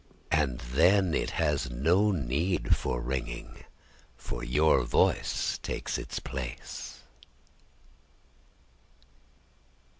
And 0.31 0.57
then, 0.61 1.13
it 1.13 1.29
has 1.37 1.69
no 1.69 2.09
need 2.09 2.75
for 2.75 2.99
ringing, 2.99 3.65
For 4.17 4.43
your 4.43 4.81
voice 4.83 5.59
takes 5.61 5.99
its 5.99 6.17
place. 6.17 7.01